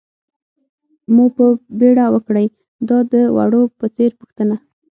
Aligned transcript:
مو 1.13 1.25
په 1.35 1.45
بېړه 1.79 2.05
وکړئ، 2.13 2.47
دا 2.89 2.97
د 3.11 3.13
وړو 3.35 3.63
په 3.79 3.85
څېر 3.95 4.11
پوښتنه. 4.19 4.55